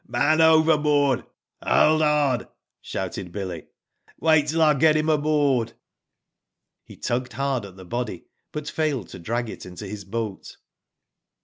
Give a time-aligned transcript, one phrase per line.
[0.03, 1.25] *' Man overboard.
[1.63, 2.47] Hold hard!
[2.67, 3.67] '* shouted Billy''
[4.19, 5.73] Wait till r get him aboard.
[6.83, 10.57] He tugged hard at the body, but failed to drag it into his boat.